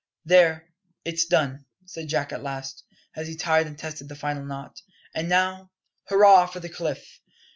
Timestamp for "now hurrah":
5.29-6.47